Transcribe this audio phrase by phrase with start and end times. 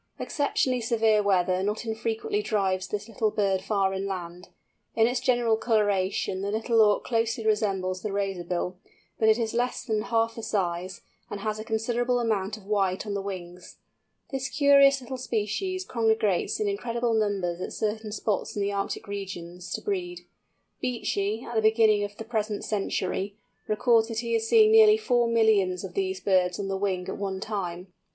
[0.17, 4.49] Exceptionally severe weather not unfrequently drives this little bird far inland.
[4.95, 8.77] In its general colouration the Little Auk closely resembles the Razorbill,
[9.19, 13.05] but it is less than half the size, and has a considerable amount of white
[13.05, 13.77] on the wings.
[14.31, 19.71] This curious little species congregates in incredible numbers at certain spots in the Arctic regions,
[19.73, 20.21] to breed.
[20.81, 23.35] Beechey, at the beginning of the present century,
[23.67, 27.19] records that he has seen nearly four millions of these birds on the wing at
[27.19, 27.93] one time.